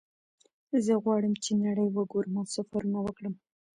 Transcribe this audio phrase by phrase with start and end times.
[0.85, 3.33] زه غواړم چې نړۍ وګورم او سفرونه وکړم